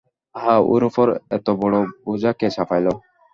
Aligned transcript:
আহা, 0.35 0.55
ওর 0.71 0.81
উপরে 0.89 1.13
এতবড়ো 1.35 1.79
বোঝা 2.05 2.31
কে 2.39 2.47
চাপাইল! 2.55 2.87